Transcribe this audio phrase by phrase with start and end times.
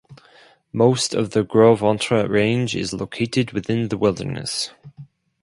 [0.73, 4.71] Most of the Gros Ventre Range is located within the wilderness.